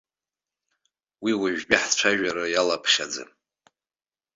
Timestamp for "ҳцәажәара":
1.83-2.45